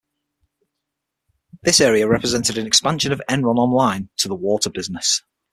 This 1.61 1.79
area 1.79 2.07
represented 2.07 2.57
an 2.57 2.65
expansion 2.65 3.11
of 3.11 3.21
EnronOnline 3.29 4.09
to 4.17 4.27
the 4.27 4.33
water 4.33 4.71
business. 4.71 5.21